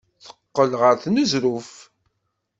Teqqel 0.25 0.71
ɣer 0.81 0.95
uneẓruf. 1.07 1.71